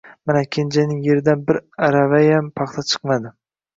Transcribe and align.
Mana 0.27 0.41
Kenjaning 0.55 1.03
yeridan 1.07 1.45
bir 1.51 1.59
aravayam 1.89 2.49
paxta 2.59 2.87
chiqmadi. 2.93 3.35